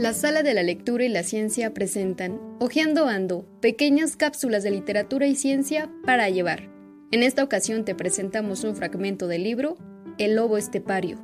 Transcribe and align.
La 0.00 0.14
Sala 0.14 0.42
de 0.42 0.54
la 0.54 0.62
Lectura 0.62 1.04
y 1.04 1.10
la 1.10 1.22
Ciencia 1.22 1.74
presentan 1.74 2.40
Ojeando 2.58 3.04
Ando, 3.04 3.44
pequeñas 3.60 4.16
cápsulas 4.16 4.62
de 4.62 4.70
literatura 4.70 5.26
y 5.26 5.34
ciencia 5.34 5.92
para 6.06 6.30
llevar. 6.30 6.70
En 7.10 7.22
esta 7.22 7.44
ocasión 7.44 7.84
te 7.84 7.94
presentamos 7.94 8.64
un 8.64 8.74
fragmento 8.74 9.28
del 9.28 9.44
libro 9.44 9.76
El 10.16 10.36
Lobo 10.36 10.56
Estepario, 10.56 11.18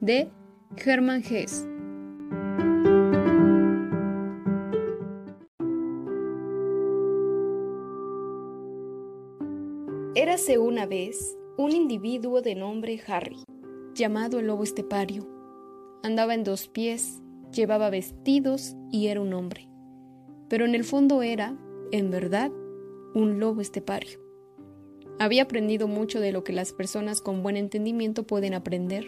de 0.00 0.30
Hermann 0.82 1.22
Hesse. 1.22 1.66
Érase 10.14 10.56
una 10.56 10.86
vez 10.86 11.36
un 11.58 11.72
individuo 11.72 12.40
de 12.40 12.54
nombre 12.54 12.98
Harry, 13.06 13.44
llamado 13.92 14.38
el 14.38 14.46
lobo 14.46 14.64
estepario. 14.64 15.28
Andaba 16.02 16.32
en 16.32 16.42
dos 16.42 16.68
pies, 16.68 17.20
llevaba 17.54 17.90
vestidos 17.90 18.76
y 18.90 19.06
era 19.06 19.20
un 19.20 19.32
hombre. 19.32 19.68
Pero 20.48 20.64
en 20.64 20.74
el 20.74 20.84
fondo 20.84 21.22
era, 21.22 21.56
en 21.90 22.10
verdad, 22.10 22.52
un 23.14 23.40
lobo 23.40 23.60
estepario. 23.60 24.20
Había 25.18 25.44
aprendido 25.44 25.86
mucho 25.86 26.20
de 26.20 26.32
lo 26.32 26.44
que 26.44 26.52
las 26.52 26.72
personas 26.72 27.20
con 27.20 27.42
buen 27.42 27.56
entendimiento 27.56 28.26
pueden 28.26 28.52
aprender, 28.52 29.04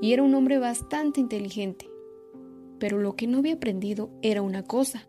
y 0.00 0.12
era 0.12 0.22
un 0.22 0.34
hombre 0.34 0.58
bastante 0.58 1.20
inteligente. 1.20 1.88
Pero 2.78 2.98
lo 2.98 3.14
que 3.14 3.26
no 3.26 3.38
había 3.38 3.54
aprendido 3.54 4.10
era 4.22 4.42
una 4.42 4.62
cosa, 4.62 5.08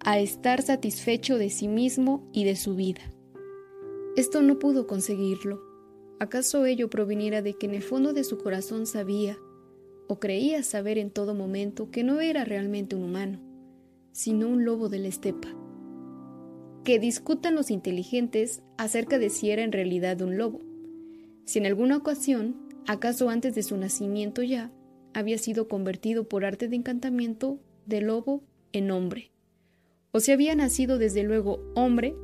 a 0.00 0.18
estar 0.18 0.62
satisfecho 0.62 1.38
de 1.38 1.50
sí 1.50 1.68
mismo 1.68 2.28
y 2.32 2.44
de 2.44 2.56
su 2.56 2.74
vida. 2.74 3.02
Esto 4.16 4.42
no 4.42 4.58
pudo 4.58 4.86
conseguirlo. 4.86 5.62
¿Acaso 6.20 6.66
ello 6.66 6.90
proviniera 6.90 7.42
de 7.42 7.54
que 7.54 7.66
en 7.66 7.74
el 7.74 7.82
fondo 7.82 8.12
de 8.12 8.24
su 8.24 8.38
corazón 8.38 8.86
sabía, 8.86 9.38
o 10.08 10.18
creía 10.18 10.62
saber 10.62 10.98
en 10.98 11.10
todo 11.10 11.34
momento, 11.34 11.90
que 11.90 12.04
no 12.04 12.20
era 12.20 12.44
realmente 12.44 12.96
un 12.96 13.04
humano, 13.04 13.40
sino 14.12 14.48
un 14.48 14.64
lobo 14.64 14.88
de 14.88 14.98
la 14.98 15.08
estepa? 15.08 15.48
Que 16.84 16.98
discutan 16.98 17.54
los 17.54 17.70
inteligentes 17.70 18.62
acerca 18.76 19.18
de 19.18 19.30
si 19.30 19.50
era 19.50 19.62
en 19.62 19.72
realidad 19.72 20.20
un 20.20 20.36
lobo. 20.36 20.60
Si 21.44 21.58
en 21.58 21.66
alguna 21.66 21.96
ocasión, 21.96 22.56
acaso 22.86 23.30
antes 23.30 23.54
de 23.54 23.62
su 23.62 23.76
nacimiento 23.76 24.42
ya, 24.42 24.70
había 25.14 25.38
sido 25.38 25.68
convertido 25.68 26.28
por 26.28 26.44
arte 26.44 26.68
de 26.68 26.76
encantamiento 26.76 27.58
de 27.86 28.00
lobo 28.00 28.42
en 28.72 28.90
hombre. 28.90 29.30
O 30.12 30.20
si 30.20 30.32
había 30.32 30.54
nacido 30.54 30.98
desde 30.98 31.22
luego 31.22 31.60
hombre 31.74 32.14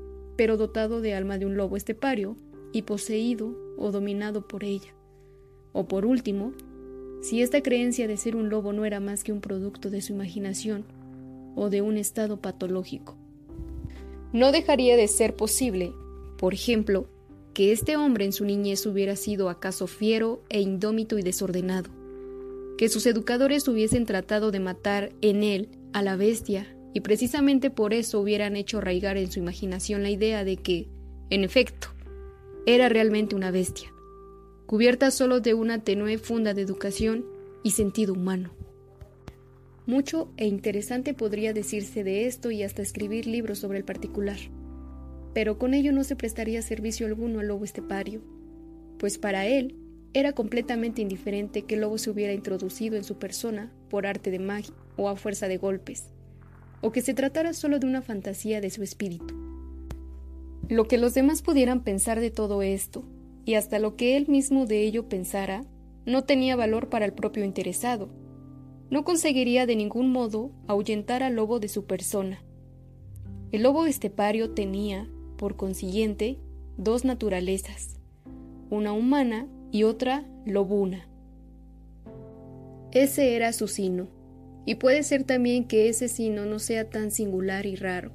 pero 0.40 0.56
dotado 0.56 1.02
de 1.02 1.12
alma 1.12 1.36
de 1.36 1.44
un 1.44 1.58
lobo 1.58 1.77
estepario 1.77 2.34
y 2.72 2.80
poseído 2.80 3.55
o 3.77 3.90
dominado 3.90 4.48
por 4.48 4.64
ella. 4.64 4.94
O 5.74 5.86
por 5.86 6.06
último, 6.06 6.55
si 7.20 7.42
esta 7.42 7.62
creencia 7.62 8.08
de 8.08 8.16
ser 8.16 8.36
un 8.36 8.48
lobo 8.48 8.72
no 8.72 8.84
era 8.84 9.00
más 9.00 9.24
que 9.24 9.32
un 9.32 9.40
producto 9.40 9.90
de 9.90 10.00
su 10.00 10.12
imaginación 10.12 10.84
o 11.54 11.68
de 11.70 11.82
un 11.82 11.96
estado 11.96 12.40
patológico. 12.40 13.16
No 14.32 14.52
dejaría 14.52 14.96
de 14.96 15.08
ser 15.08 15.34
posible, 15.34 15.92
por 16.38 16.54
ejemplo, 16.54 17.08
que 17.52 17.72
este 17.72 17.96
hombre 17.96 18.24
en 18.24 18.32
su 18.32 18.44
niñez 18.44 18.86
hubiera 18.86 19.16
sido 19.16 19.50
acaso 19.50 19.86
fiero 19.86 20.42
e 20.48 20.60
indómito 20.60 21.18
y 21.18 21.22
desordenado, 21.22 21.90
que 22.78 22.88
sus 22.88 23.06
educadores 23.06 23.66
hubiesen 23.68 24.06
tratado 24.06 24.50
de 24.50 24.60
matar 24.60 25.12
en 25.20 25.42
él 25.42 25.68
a 25.92 26.02
la 26.02 26.16
bestia 26.16 26.66
y 26.94 27.00
precisamente 27.00 27.70
por 27.70 27.92
eso 27.92 28.20
hubieran 28.20 28.56
hecho 28.56 28.78
arraigar 28.78 29.16
en 29.16 29.30
su 29.30 29.40
imaginación 29.40 30.02
la 30.02 30.10
idea 30.10 30.44
de 30.44 30.56
que, 30.56 30.88
en 31.28 31.44
efecto, 31.44 31.88
era 32.66 32.88
realmente 32.88 33.34
una 33.34 33.50
bestia, 33.50 33.92
cubierta 34.70 35.10
solo 35.10 35.40
de 35.40 35.52
una 35.52 35.82
tenue 35.82 36.16
funda 36.16 36.54
de 36.54 36.62
educación 36.62 37.26
y 37.64 37.72
sentido 37.72 38.12
humano. 38.12 38.52
Mucho 39.84 40.30
e 40.36 40.46
interesante 40.46 41.12
podría 41.12 41.52
decirse 41.52 42.04
de 42.04 42.28
esto 42.28 42.52
y 42.52 42.62
hasta 42.62 42.80
escribir 42.80 43.27
libros 43.27 43.58
sobre 43.58 43.78
el 43.78 43.84
particular, 43.84 44.38
pero 45.34 45.58
con 45.58 45.74
ello 45.74 45.92
no 45.92 46.04
se 46.04 46.14
prestaría 46.14 46.62
servicio 46.62 47.08
alguno 47.08 47.40
al 47.40 47.48
lobo 47.48 47.64
estepario, 47.64 48.22
pues 48.96 49.18
para 49.18 49.45
él 49.45 49.74
era 50.12 50.34
completamente 50.34 51.02
indiferente 51.02 51.62
que 51.62 51.74
el 51.74 51.80
lobo 51.80 51.98
se 51.98 52.11
hubiera 52.11 52.33
introducido 52.33 52.96
en 52.96 53.02
su 53.02 53.18
persona 53.18 53.72
por 53.89 54.06
arte 54.06 54.30
de 54.30 54.39
magia 54.39 54.72
o 54.96 55.08
a 55.08 55.16
fuerza 55.16 55.48
de 55.48 55.56
golpes 55.56 56.11
o 56.80 56.92
que 56.92 57.02
se 57.02 57.12
tratara 57.12 57.55
solo 57.55 57.80
de 57.80 57.89
una 57.89 58.02
fantasía 58.02 58.61
de 58.61 58.70
su 58.70 58.84
espíritu. 58.84 59.34
Lo 60.68 60.84
que 60.86 60.96
los 60.96 61.12
demás 61.12 61.42
pudieran 61.42 61.83
pensar 61.83 62.20
de 62.20 62.30
todo 62.30 62.62
esto, 62.62 63.05
y 63.45 63.55
hasta 63.55 63.78
lo 63.78 63.96
que 63.96 64.17
él 64.17 64.27
mismo 64.28 64.67
de 64.67 64.83
ello 64.83 65.08
pensara, 65.08 65.64
no 66.06 66.24
tenía 66.24 66.56
valor 66.56 66.89
para 66.89 67.05
el 67.05 67.12
propio 67.12 67.45
interesado. 67.45 68.08
No 68.90 69.05
conseguiría 69.05 69.67
de 69.67 69.77
ningún 69.77 70.11
modo 70.11 70.51
ahuyentar 70.67 71.23
al 71.23 71.34
lobo 71.34 71.61
de 71.61 71.68
su 71.68 71.84
persona. 71.84 72.42
El 73.52 73.62
lobo 73.62 73.86
estepario 73.86 74.51
tenía, 74.51 75.08
por 75.36 75.56
consiguiente, 75.56 76.39
dos 76.77 77.05
naturalezas, 77.05 78.01
una 78.70 78.92
humana 78.92 79.48
y 79.70 79.84
otra 79.84 80.27
lobuna. 80.45 81.08
Ese 82.92 83.36
era 83.36 83.52
su 83.52 83.68
sino 83.68 84.08
y 84.67 84.77
puede 84.77 85.02
ser 85.02 85.24
también 85.24 85.67
que 85.67 85.89
ese 85.89 86.08
sino 86.08 86.46
no 86.46 86.58
sea 86.58 86.90
tan 86.90 87.11
singular 87.11 87.67
y 87.67 87.77
raro. 87.77 88.12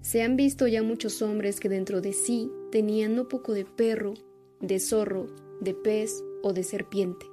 Se 0.00 0.22
han 0.22 0.36
visto 0.36 0.66
ya 0.66 0.82
muchos 0.82 1.22
hombres 1.22 1.60
que 1.60 1.68
dentro 1.68 2.00
de 2.00 2.12
sí 2.12 2.50
tenían 2.72 3.14
no 3.14 3.28
poco 3.28 3.52
de 3.52 3.64
perro, 3.64 4.14
de 4.62 4.78
zorro, 4.78 5.26
de 5.60 5.74
pez 5.74 6.24
o 6.42 6.52
de 6.52 6.62
serpiente, 6.62 7.26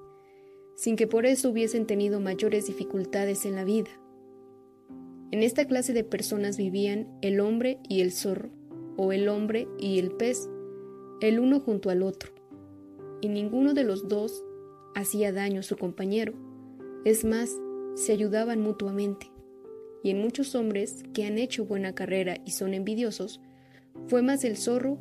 sin 0.76 0.96
que 0.96 1.08
por 1.08 1.26
eso 1.26 1.50
hubiesen 1.50 1.86
tenido 1.86 2.20
mayores 2.20 2.66
dificultades 2.66 3.46
en 3.46 3.56
la 3.56 3.64
vida. 3.64 3.90
En 5.32 5.44
esta 5.44 5.66
clase 5.66 5.94
de 5.94 6.04
personas 6.04 6.58
vivían 6.58 7.08
el 7.22 7.40
hombre 7.40 7.80
y 7.88 8.02
el 8.02 8.12
zorro, 8.12 8.50
o 8.98 9.14
el 9.14 9.30
hombre 9.30 9.68
y 9.78 10.00
el 10.00 10.12
pez, 10.12 10.50
el 11.22 11.40
uno 11.40 11.60
junto 11.60 11.92
al 11.92 12.02
otro, 12.02 12.32
y 13.22 13.30
ninguno 13.30 13.74
de 13.74 13.84
los 13.84 14.08
dos 14.08 14.44
hacía 14.96 15.32
daño 15.32 15.60
a 15.60 15.64
su 15.64 15.78
compañero. 15.78 16.34
Es 17.06 17.24
más, 17.24 17.56
se 17.96 18.12
ayudaban 18.12 18.62
mutuamente. 18.62 19.32
Y 20.04 20.10
en 20.10 20.22
muchos 20.22 20.56
hombres 20.56 21.04
que 21.14 21.26
han 21.26 21.38
hecho 21.38 21.66
buena 21.66 21.94
carrera 21.94 22.38
y 22.46 22.52
son 22.52 22.74
envidiosos, 22.74 23.40
fue 24.08 24.22
más 24.22 24.44
el 24.46 24.58
zorro 24.58 24.98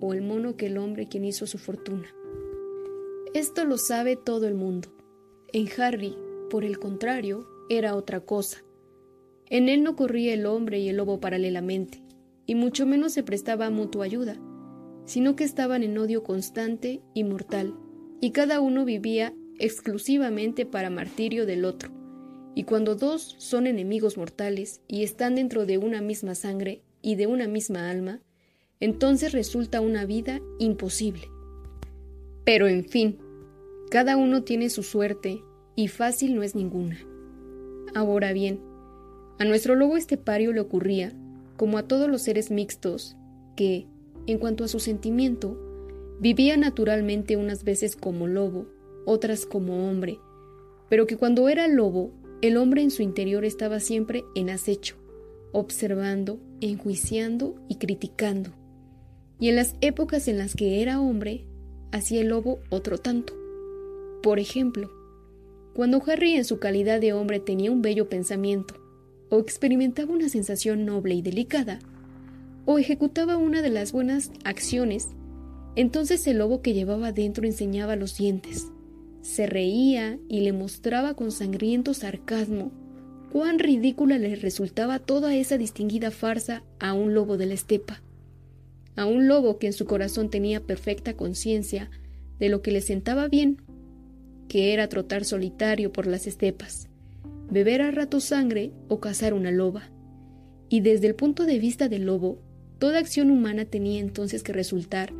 o 0.00 0.14
el 0.14 0.22
mono 0.22 0.56
que 0.56 0.66
el 0.66 0.78
hombre 0.78 1.08
quien 1.08 1.24
hizo 1.24 1.46
su 1.46 1.58
fortuna. 1.58 2.08
Esto 3.34 3.64
lo 3.64 3.78
sabe 3.78 4.16
todo 4.16 4.48
el 4.48 4.54
mundo. 4.54 4.88
En 5.52 5.68
Harry, 5.78 6.16
por 6.50 6.64
el 6.64 6.78
contrario, 6.78 7.46
era 7.68 7.94
otra 7.94 8.20
cosa. 8.20 8.64
En 9.50 9.68
él 9.68 9.82
no 9.82 9.96
corría 9.96 10.34
el 10.34 10.46
hombre 10.46 10.78
y 10.78 10.88
el 10.88 10.96
lobo 10.96 11.20
paralelamente, 11.20 12.02
y 12.46 12.54
mucho 12.54 12.86
menos 12.86 13.12
se 13.12 13.22
prestaba 13.22 13.70
mutua 13.70 14.04
ayuda, 14.04 14.38
sino 15.04 15.36
que 15.36 15.44
estaban 15.44 15.82
en 15.82 15.96
odio 15.98 16.22
constante 16.22 17.02
y 17.14 17.24
mortal, 17.24 17.74
y 18.20 18.32
cada 18.32 18.60
uno 18.60 18.84
vivía 18.84 19.34
exclusivamente 19.58 20.66
para 20.66 20.90
martirio 20.90 21.46
del 21.46 21.64
otro. 21.64 21.90
Y 22.54 22.64
cuando 22.64 22.94
dos 22.94 23.36
son 23.38 23.66
enemigos 23.66 24.16
mortales 24.16 24.80
y 24.88 25.02
están 25.02 25.34
dentro 25.34 25.64
de 25.64 25.78
una 25.78 26.00
misma 26.00 26.34
sangre 26.34 26.82
y 27.02 27.14
de 27.14 27.26
una 27.26 27.46
misma 27.46 27.88
alma, 27.88 28.20
entonces 28.80 29.32
resulta 29.32 29.80
una 29.80 30.04
vida 30.04 30.40
imposible. 30.58 31.28
Pero 32.44 32.68
en 32.68 32.84
fin, 32.84 33.18
cada 33.90 34.16
uno 34.16 34.42
tiene 34.42 34.70
su 34.70 34.82
suerte 34.82 35.42
y 35.74 35.88
fácil 35.88 36.34
no 36.34 36.42
es 36.42 36.54
ninguna. 36.54 36.98
Ahora 37.94 38.32
bien, 38.32 38.60
a 39.38 39.44
nuestro 39.44 39.74
lobo 39.74 39.96
estepario 39.96 40.52
le 40.52 40.60
ocurría, 40.60 41.12
como 41.56 41.78
a 41.78 41.88
todos 41.88 42.08
los 42.08 42.22
seres 42.22 42.50
mixtos, 42.50 43.16
que, 43.56 43.86
en 44.26 44.38
cuanto 44.38 44.64
a 44.64 44.68
su 44.68 44.78
sentimiento, 44.80 45.58
vivía 46.20 46.56
naturalmente 46.56 47.36
unas 47.36 47.64
veces 47.64 47.96
como 47.96 48.26
lobo, 48.26 48.66
otras 49.04 49.46
como 49.46 49.88
hombre, 49.88 50.18
pero 50.88 51.06
que 51.06 51.16
cuando 51.16 51.48
era 51.48 51.68
lobo 51.68 52.12
el 52.40 52.56
hombre 52.56 52.82
en 52.82 52.90
su 52.90 53.02
interior 53.02 53.44
estaba 53.44 53.80
siempre 53.80 54.24
en 54.34 54.50
acecho, 54.50 54.96
observando, 55.52 56.38
enjuiciando 56.60 57.56
y 57.68 57.76
criticando. 57.76 58.52
Y 59.38 59.48
en 59.48 59.56
las 59.56 59.74
épocas 59.80 60.28
en 60.28 60.38
las 60.38 60.54
que 60.54 60.82
era 60.82 61.00
hombre, 61.00 61.44
hacía 61.92 62.20
el 62.20 62.28
lobo 62.28 62.60
otro 62.70 62.98
tanto. 62.98 63.34
Por 64.22 64.38
ejemplo, 64.38 64.90
cuando 65.74 66.02
Harry 66.06 66.34
en 66.34 66.44
su 66.44 66.58
calidad 66.58 67.00
de 67.00 67.12
hombre 67.12 67.38
tenía 67.38 67.70
un 67.70 67.82
bello 67.82 68.08
pensamiento, 68.08 68.74
o 69.30 69.38
experimentaba 69.38 70.12
una 70.12 70.28
sensación 70.28 70.84
noble 70.84 71.14
y 71.14 71.22
delicada, 71.22 71.78
o 72.66 72.78
ejecutaba 72.78 73.36
una 73.36 73.62
de 73.62 73.70
las 73.70 73.92
buenas 73.92 74.32
acciones, 74.44 75.08
entonces 75.76 76.26
el 76.26 76.38
lobo 76.38 76.60
que 76.60 76.74
llevaba 76.74 77.12
dentro 77.12 77.46
enseñaba 77.46 77.94
los 77.94 78.16
dientes, 78.16 78.66
se 79.22 79.46
reía 79.46 80.18
y 80.28 80.40
le 80.40 80.52
mostraba 80.52 81.14
con 81.14 81.30
sangriento 81.30 81.94
sarcasmo 81.94 82.72
cuán 83.30 83.58
ridícula 83.58 84.18
le 84.18 84.34
resultaba 84.36 84.98
toda 84.98 85.34
esa 85.34 85.58
distinguida 85.58 86.10
farsa 86.10 86.62
a 86.80 86.94
un 86.94 87.14
lobo 87.14 87.36
de 87.36 87.46
la 87.46 87.54
estepa, 87.54 88.02
a 88.98 89.06
un 89.06 89.28
lobo 89.28 89.58
que 89.58 89.68
en 89.68 89.72
su 89.72 89.86
corazón 89.86 90.28
tenía 90.28 90.66
perfecta 90.66 91.14
conciencia 91.14 91.88
de 92.40 92.48
lo 92.48 92.62
que 92.62 92.72
le 92.72 92.80
sentaba 92.80 93.28
bien, 93.28 93.62
que 94.48 94.72
era 94.72 94.88
trotar 94.88 95.24
solitario 95.24 95.92
por 95.92 96.08
las 96.08 96.26
estepas, 96.26 96.88
beber 97.48 97.80
a 97.80 97.92
rato 97.92 98.18
sangre 98.18 98.72
o 98.88 98.98
cazar 98.98 99.34
una 99.34 99.52
loba. 99.52 99.90
Y 100.68 100.80
desde 100.80 101.06
el 101.06 101.14
punto 101.14 101.46
de 101.46 101.60
vista 101.60 101.88
del 101.88 102.06
lobo, 102.06 102.42
toda 102.80 102.98
acción 102.98 103.30
humana 103.30 103.64
tenía 103.66 104.00
entonces 104.00 104.42
que 104.42 104.52
resultar 104.52 105.12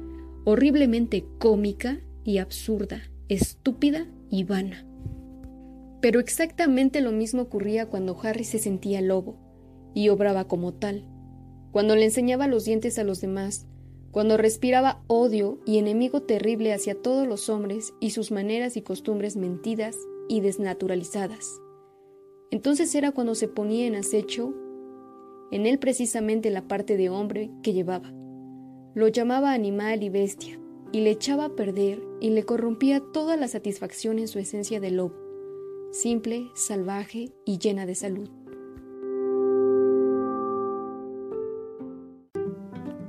horriblemente 0.45 1.25
cómica 1.39 2.01
y 2.25 2.39
absurda, 2.39 3.03
estúpida 3.29 4.09
y 4.29 4.43
vana. 4.43 4.87
Pero 6.01 6.19
exactamente 6.19 7.01
lo 7.01 7.13
mismo 7.13 7.43
ocurría 7.43 7.87
cuando 7.87 8.19
Harry 8.23 8.45
se 8.45 8.59
sentía 8.59 9.01
lobo, 9.03 9.39
y 9.95 10.09
obraba 10.09 10.49
como 10.49 10.75
tal, 10.75 11.05
cuando 11.73 11.97
le 11.97 12.05
enseñaba 12.05 12.47
los 12.47 12.65
dientes 12.65 12.99
a 12.99 13.05
los 13.05 13.21
demás, 13.21 13.67
cuando 14.11 14.37
respiraba 14.37 15.03
odio 15.07 15.59
y 15.67 15.79
enemigo 15.79 16.23
terrible 16.23 16.73
hacia 16.73 16.95
todos 16.95 17.27
los 17.27 17.49
hombres 17.49 17.93
y 18.01 18.11
sus 18.11 18.31
maneras 18.31 18.77
y 18.77 18.83
costumbres 18.83 19.37
mentidas 19.37 19.97
y 20.29 20.41
desnaturalizadas. 20.41 21.61
Entonces 22.51 22.95
era 22.95 23.13
cuando 23.13 23.35
se 23.35 23.49
ponía 23.49 23.87
en 23.87 23.97
acecho 23.97 24.55
en 25.51 25.67
él 25.67 25.79
precisamente 25.79 26.51
la 26.51 26.69
parte 26.69 26.97
de 26.97 27.09
hombre 27.09 27.51
que 27.63 27.73
llevaba. 27.73 28.13
Lo 28.95 29.09
llamaba 29.09 29.53
animal 29.53 30.03
y 30.03 30.11
bestia, 30.11 30.61
y 30.93 31.01
le 31.01 31.11
echaba 31.11 31.47
a 31.47 31.55
perder 31.55 32.03
y 32.21 32.31
le 32.31 32.45
corrompía 32.45 33.01
toda 33.13 33.37
la 33.37 33.49
satisfacción 33.49 34.19
en 34.19 34.29
su 34.29 34.39
esencia 34.39 34.81
de 34.81 34.91
lobo, 34.91 35.15
simple, 35.93 36.49
salvaje 36.55 37.33
y 37.45 37.59
llena 37.59 37.87
de 37.87 37.95
salud. 37.95 38.31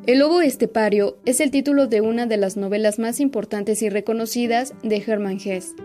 El 0.09 0.17
lobo 0.17 0.41
estepario 0.41 1.19
es 1.25 1.39
el 1.39 1.51
título 1.51 1.85
de 1.85 2.01
una 2.01 2.25
de 2.25 2.35
las 2.35 2.57
novelas 2.57 2.97
más 2.97 3.19
importantes 3.19 3.83
y 3.83 3.89
reconocidas 3.89 4.73
de 4.81 5.03
Hermann 5.05 5.37
Hesse, 5.37 5.75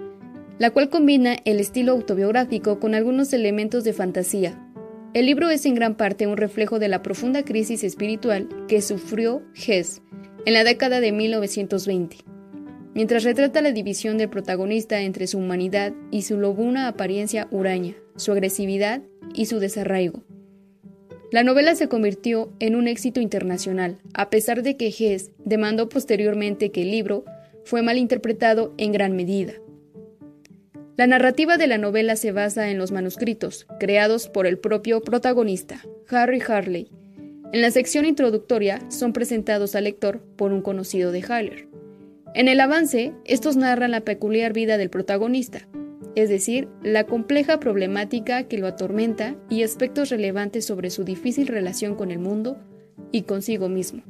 la 0.58 0.70
cual 0.70 0.88
combina 0.88 1.36
el 1.44 1.60
estilo 1.60 1.92
autobiográfico 1.92 2.80
con 2.80 2.94
algunos 2.94 3.34
elementos 3.34 3.84
de 3.84 3.92
fantasía. 3.92 4.58
El 5.12 5.26
libro 5.26 5.50
es 5.50 5.66
en 5.66 5.74
gran 5.74 5.94
parte 5.94 6.26
un 6.26 6.38
reflejo 6.38 6.78
de 6.78 6.88
la 6.88 7.02
profunda 7.02 7.44
crisis 7.44 7.84
espiritual 7.84 8.48
que 8.66 8.80
sufrió 8.80 9.42
Hesse 9.54 10.00
en 10.46 10.54
la 10.54 10.64
década 10.64 11.00
de 11.00 11.12
1920, 11.12 12.16
mientras 12.94 13.24
retrata 13.24 13.60
la 13.60 13.72
división 13.72 14.16
del 14.16 14.30
protagonista 14.30 15.02
entre 15.02 15.26
su 15.26 15.36
humanidad 15.36 15.92
y 16.10 16.22
su 16.22 16.38
lobuna 16.38 16.88
apariencia 16.88 17.46
huraña, 17.50 17.94
su 18.16 18.32
agresividad 18.32 19.02
y 19.34 19.44
su 19.44 19.58
desarraigo. 19.58 20.24
La 21.34 21.42
novela 21.42 21.74
se 21.74 21.88
convirtió 21.88 22.52
en 22.60 22.76
un 22.76 22.86
éxito 22.86 23.20
internacional, 23.20 23.98
a 24.14 24.30
pesar 24.30 24.62
de 24.62 24.76
que 24.76 24.94
Hess 24.96 25.32
demandó 25.44 25.88
posteriormente 25.88 26.70
que 26.70 26.82
el 26.82 26.92
libro 26.92 27.24
fue 27.64 27.82
mal 27.82 27.98
interpretado 27.98 28.72
en 28.78 28.92
gran 28.92 29.16
medida. 29.16 29.54
La 30.96 31.08
narrativa 31.08 31.56
de 31.56 31.66
la 31.66 31.76
novela 31.76 32.14
se 32.14 32.30
basa 32.30 32.70
en 32.70 32.78
los 32.78 32.92
manuscritos, 32.92 33.66
creados 33.80 34.28
por 34.28 34.46
el 34.46 34.60
propio 34.60 35.02
protagonista, 35.02 35.84
Harry 36.08 36.40
Harley. 36.40 36.88
En 37.52 37.62
la 37.62 37.72
sección 37.72 38.04
introductoria 38.04 38.88
son 38.88 39.12
presentados 39.12 39.74
al 39.74 39.82
lector 39.82 40.20
por 40.36 40.52
un 40.52 40.62
conocido 40.62 41.10
de 41.10 41.22
Haller. 41.22 41.66
En 42.36 42.46
el 42.46 42.60
avance, 42.60 43.12
estos 43.24 43.56
narran 43.56 43.90
la 43.90 44.02
peculiar 44.02 44.52
vida 44.52 44.78
del 44.78 44.88
protagonista, 44.88 45.66
es 46.14 46.28
decir, 46.28 46.68
la 46.82 47.04
compleja 47.04 47.58
problemática 47.58 48.44
que 48.44 48.58
lo 48.58 48.66
atormenta 48.66 49.36
y 49.50 49.62
aspectos 49.62 50.10
relevantes 50.10 50.64
sobre 50.64 50.90
su 50.90 51.04
difícil 51.04 51.48
relación 51.48 51.96
con 51.96 52.10
el 52.10 52.18
mundo 52.18 52.56
y 53.12 53.22
consigo 53.22 53.68
mismo. 53.68 54.02